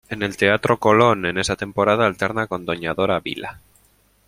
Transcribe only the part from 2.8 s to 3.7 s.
Dora Vila.